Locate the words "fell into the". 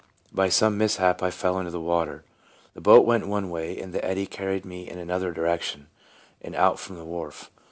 1.29-1.79